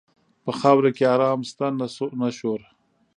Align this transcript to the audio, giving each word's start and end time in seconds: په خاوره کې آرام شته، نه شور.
په 0.43 0.51
خاوره 0.59 0.89
کې 0.97 1.03
آرام 1.15 1.39
شته، 1.49 1.67
نه 2.21 2.29
شور. 2.37 2.61